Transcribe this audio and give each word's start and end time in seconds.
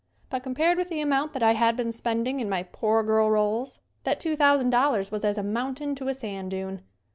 But 0.31 0.41
com 0.43 0.55
pared 0.55 0.79
with 0.79 0.89
the 0.89 0.99
amount 0.99 1.33
that 1.33 1.43
I 1.43 1.51
had 1.51 1.77
been 1.77 1.91
spend 1.91 2.27
ing 2.27 2.39
in 2.39 2.49
my 2.49 2.63
"poor 2.63 3.03
girl" 3.03 3.29
roles 3.29 3.81
that 4.03 4.19
$2,000 4.19 5.11
was 5.11 5.23
as 5.23 5.37
a 5.37 5.43
mountain 5.43 5.93
to 5.93 6.07
a 6.07 6.15
sand 6.15 6.49
dune. 6.49 6.81